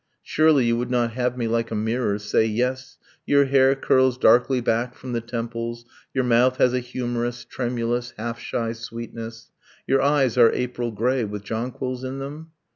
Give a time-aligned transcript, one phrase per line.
[0.23, 4.59] Surely you would not have me, like a mirror, Say 'yes, your hair curls darkly
[4.59, 9.51] back from the temples, Your mouth has a humorous, tremulous, half shy sweetness,
[9.85, 11.23] Your eyes are April grey....
[11.23, 12.49] with jonquils in them?'